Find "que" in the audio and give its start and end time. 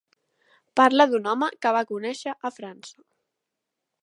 1.67-1.75